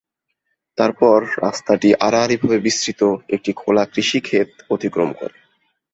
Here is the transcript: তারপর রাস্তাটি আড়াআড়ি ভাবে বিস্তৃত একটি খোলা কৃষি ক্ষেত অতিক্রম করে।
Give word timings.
তারপর 0.77 1.17
রাস্তাটি 1.43 1.89
আড়াআড়ি 1.99 2.35
ভাবে 2.37 2.57
বিস্তৃত 2.59 3.01
একটি 3.29 3.51
খোলা 3.53 3.83
কৃষি 3.93 4.19
ক্ষেত 4.21 4.49
অতিক্রম 4.69 5.09
করে। 5.13 5.37